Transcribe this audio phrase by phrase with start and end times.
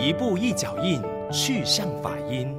[0.00, 2.56] 一步一脚印，去向法音。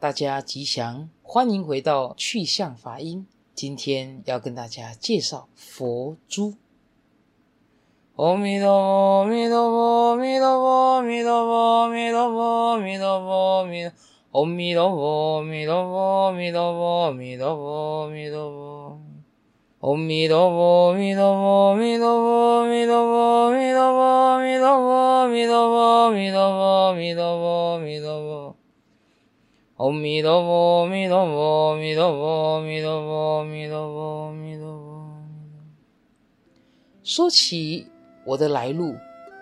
[0.00, 3.24] 大家吉祥，欢迎回到去向法音。
[3.54, 6.54] 今天要跟大家介绍佛珠。
[8.16, 18.98] 阿弥陀佛，阿弥陀佛，阿弥陀佛，阿弥陀佛，阿弥陀佛，阿弥陀佛，阿弥陀佛，阿弥陀佛，阿弥陀佛，阿弥陀佛，阿弥陀佛，阿弥陀佛。
[19.82, 24.19] 阿弥陀佛，阿弥陀佛，阿弥陀佛，阿弥陀佛，阿弥陀佛，阿弥陀佛，
[25.30, 25.76] 弥陀佛，
[26.06, 28.56] 阿弥陀佛，阿弥陀佛，阿弥陀佛。
[29.76, 35.10] 阿弥陀佛，阿弥陀佛，阿弥陀佛，阿弥陀佛，阿弥陀佛，阿弥陀佛。
[37.02, 37.86] 说起
[38.26, 38.94] 我的来路，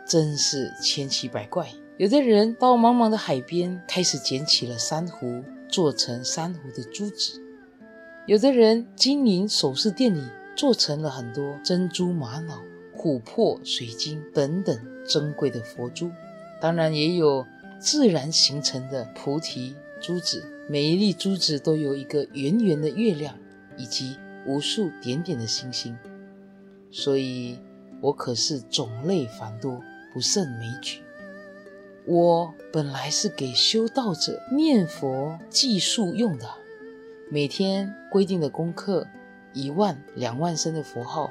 [0.06, 1.68] 真是千奇百怪。
[1.96, 7.42] 有的人到茫茫的海边，开始捡起了珊瑚，做成珊瑚的珠子。
[8.26, 10.22] 有的人经营首饰店里，
[10.54, 12.62] 做成了很多珍珠、玛瑙、
[12.98, 16.10] 琥珀、水晶等等珍贵的佛珠。
[16.60, 17.46] 当然，也有
[17.78, 23.38] 自然形成的菩提珠子，每一粒珠子都有一个圆圆的月亮，
[23.76, 25.96] 以及无数点点的星星。
[26.90, 27.58] 所以，
[28.00, 29.80] 我可是种类繁多，
[30.12, 31.00] 不胜枚举。
[32.04, 36.48] 我本来是给修道者念佛计数用的。
[37.30, 39.06] 每天规定的功课，
[39.52, 41.30] 一万两万声的佛号，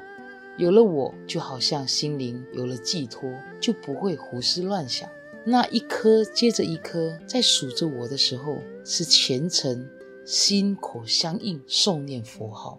[0.58, 5.08] 有了我就好像心灵有了寄托，就不会胡思乱想。
[5.44, 9.88] 那一颗接着一颗，在数着我的时候，是虔诚
[10.26, 12.78] 心口相应诵念佛号。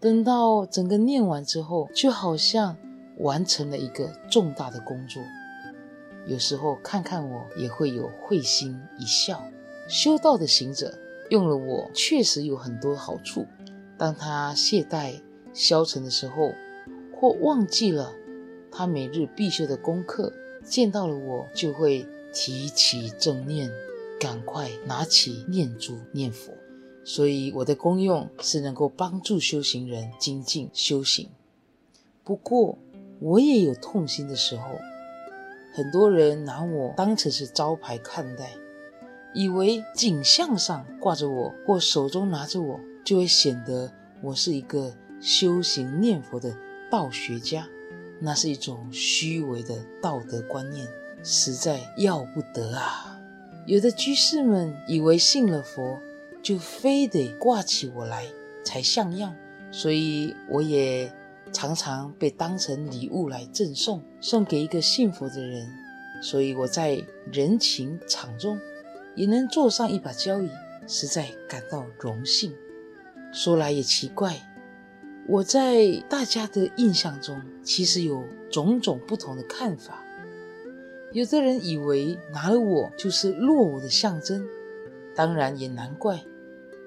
[0.00, 2.76] 等到整个念完之后，就好像
[3.18, 5.22] 完成了一个重大的工作。
[6.26, 9.42] 有时候看看我，也会有会心一笑。
[9.88, 10.96] 修道的行者。
[11.28, 13.44] 用了我确实有很多好处。
[13.98, 15.20] 当他懈怠
[15.52, 16.52] 消沉的时候，
[17.18, 18.12] 或忘记了
[18.70, 20.32] 他每日必修的功课，
[20.64, 23.70] 见到了我就会提起正念，
[24.20, 26.52] 赶快拿起念珠念佛。
[27.04, 31.28] 所以我的功用是能够帮助修行人精进修行。
[32.24, 32.76] 不过
[33.20, 34.64] 我也有痛心的时候，
[35.72, 38.50] 很多人拿我当成是招牌看待。
[39.32, 43.92] 以为景象上挂着我，或手中拿着我，就会显得
[44.22, 46.56] 我是一个修行念佛的
[46.90, 47.68] 道学家，
[48.20, 50.86] 那是一种虚伪的道德观念，
[51.22, 53.20] 实在要不得啊！
[53.66, 55.98] 有的居士们以为信了佛，
[56.42, 58.24] 就非得挂起我来
[58.64, 59.34] 才像样，
[59.70, 61.12] 所以我也
[61.52, 65.68] 常常被当成礼物来赠送，送给一个信佛的人，
[66.22, 68.58] 所以我在人情场中。
[69.16, 70.50] 也能坐上一把交椅，
[70.86, 72.52] 实在感到荣幸。
[73.32, 74.36] 说来也奇怪，
[75.28, 80.04] 我在大家的印象中，其实有种种不同的看法。
[81.12, 84.46] 有的人以为拿了我就是落伍的象征，
[85.16, 86.22] 当然也难怪，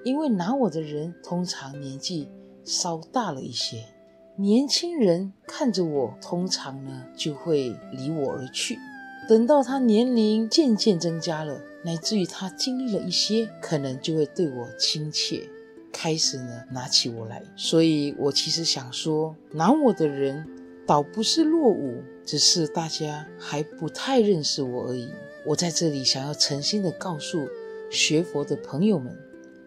[0.04, 2.28] 因为拿我的人通常年纪
[2.64, 3.84] 稍大了一些，
[4.36, 8.78] 年轻人看着我，通常呢就会离我而去。
[9.28, 15.46] 等到他年龄渐渐增加了，乃至于他经历了一些，可能就会对我亲切，
[15.92, 17.42] 开始呢拿起我来。
[17.56, 20.46] 所以我其实想说，拿我的人
[20.86, 25.10] 倒不是落伍，只是大家还不太认识我而已。
[25.46, 27.46] 我在这里想要诚心的告诉
[27.90, 29.16] 学佛的朋友们，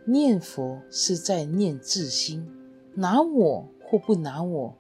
[0.06, 2.48] 念佛是在念自心，
[2.96, 4.78] 拿我或不拿我，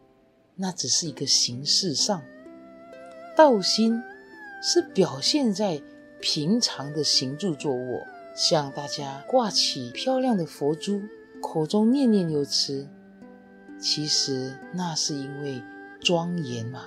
[0.56, 2.22] 那只是一个形式上，
[3.36, 4.02] 道心
[4.62, 5.82] 是表现在。
[6.26, 8.00] 平常的行住坐卧，
[8.34, 11.02] 向大家挂起漂亮的佛珠，
[11.44, 12.88] 口中念念有词，
[13.78, 15.62] 其实那是因为
[16.00, 16.86] 庄严嘛。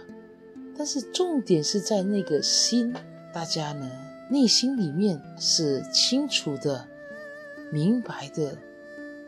[0.77, 2.93] 但是重点是在那个心，
[3.34, 3.91] 大家呢
[4.31, 6.89] 内心里面是清楚的、
[7.71, 8.56] 明白的，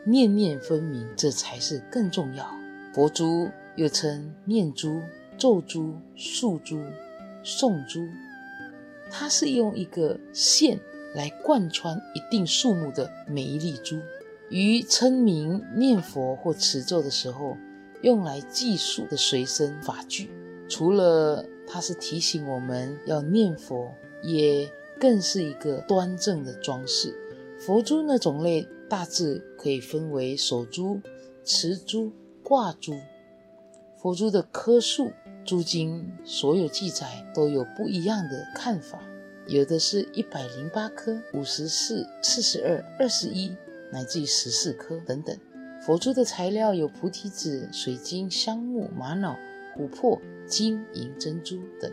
[0.03, 2.49] 念念分明，这才是更重要。
[2.91, 4.99] 佛珠又称念珠、
[5.37, 6.81] 咒珠、数珠、
[7.45, 8.07] 诵珠。
[9.11, 10.79] 它是用一个线
[11.13, 13.95] 来贯穿一定数目的每一粒珠，
[14.49, 17.57] 于称名念佛或持咒的时候，
[18.01, 20.29] 用来计数的随身法具。
[20.67, 23.91] 除了它是提醒我们要念佛，
[24.21, 24.69] 也
[24.99, 27.13] 更是一个端正的装饰。
[27.59, 31.01] 佛珠的种类大致可以分为手珠、
[31.43, 32.11] 持珠、
[32.43, 32.93] 挂珠。
[33.97, 35.11] 佛珠的颗数。
[35.45, 39.01] 诸经所有记载都有不一样的看法，
[39.47, 43.55] 有的是一百零八颗、五十四、四十二、二十一，
[43.91, 45.37] 乃至于十四颗等等。
[45.81, 49.35] 佛珠的材料有菩提子、水晶、香木、玛瑙、
[49.77, 51.91] 琥珀、金银、珍珠等。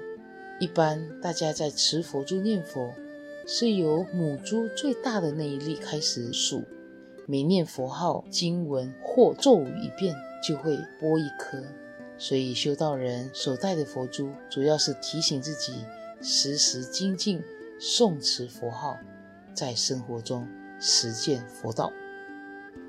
[0.58, 2.93] 一般大家在持佛珠念佛，
[3.46, 6.64] 是由母珠最大的那一粒开始数，
[7.26, 10.14] 每念佛号、经文或咒语一遍，
[10.46, 11.62] 就会拨一颗。
[12.19, 15.84] 所以修道人所戴的佛珠，主要是提醒自己
[16.22, 17.43] 时时精进
[17.78, 18.96] 诵持佛号，
[19.54, 20.48] 在生活中
[20.81, 21.93] 实践佛道。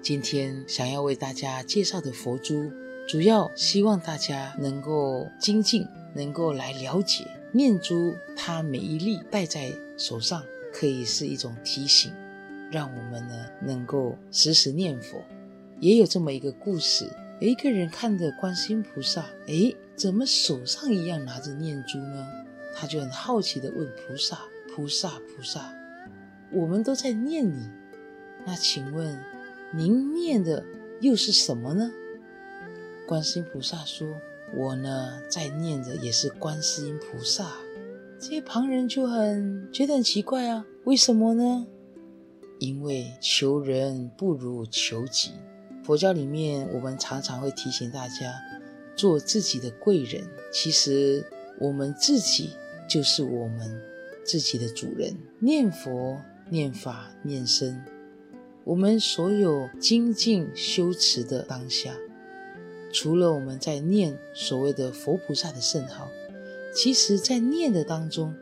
[0.01, 2.71] 今天想要为大家介绍的佛珠，
[3.07, 12.11] 主要希望大家能够精进，能够来了解念珠，它每一粒戴在手上，可以是一种提醒，
[12.71, 15.21] 让我们呢能够时时念佛。
[15.79, 17.09] 也有这么一个故事。
[17.39, 22.25] 一个人看着观世音菩萨，哎，怎么手上一样拿着念珠呢？
[22.75, 24.39] 他就很好奇地问菩萨
[24.73, 25.71] ：“菩萨，菩萨，
[26.51, 27.69] 我们都在念你，
[28.45, 29.19] 那请问
[29.73, 30.63] 您念的
[31.01, 31.91] 又是什么呢？”
[33.07, 34.07] 观世音菩萨说
[34.55, 37.51] ：“我呢，在念的也是观世音菩萨。”
[38.19, 41.67] 这些旁人就很觉得很奇怪啊，为什么呢？
[42.59, 45.33] 因为求人不如求己。
[45.83, 48.33] 佛教里面，我们常常会提醒大家
[48.95, 50.27] 做自己的贵人。
[50.51, 51.23] 其实，
[51.59, 52.49] 我们自己
[52.89, 53.79] 就是我们
[54.25, 55.15] 自己的主人。
[55.39, 57.83] 念佛、念法、念身，
[58.63, 61.93] 我们所有精进修持的当下，
[62.91, 66.09] 除了我们在念所谓的佛菩萨的圣号，
[66.73, 68.33] 其实在念的当中，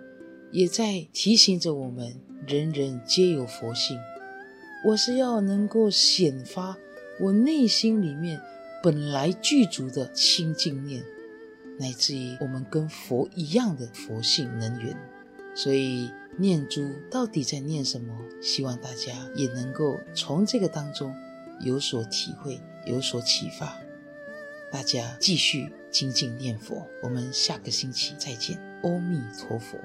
[0.51, 2.15] 也在提醒着我们：
[2.47, 3.97] 人人皆有佛性。
[4.85, 6.77] 我是要能够显发。
[7.17, 8.41] 我内心里面
[8.83, 11.01] 本来具足的清净念，
[11.79, 14.95] 乃至于我们跟佛一样的佛性能源，
[15.55, 18.13] 所以念珠到底在念什么？
[18.41, 21.15] 希望大家也能够从这个当中
[21.61, 23.77] 有所体会，有所启发。
[24.71, 28.59] 大家继续精进念佛，我们下个星期再见。
[28.83, 29.79] 阿弥陀佛。